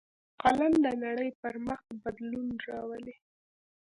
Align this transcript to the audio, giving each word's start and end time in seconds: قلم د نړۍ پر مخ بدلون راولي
قلم 0.43 0.73
د 0.85 0.87
نړۍ 1.03 1.29
پر 1.41 1.55
مخ 1.65 1.81
بدلون 2.01 2.47
راولي 2.67 3.15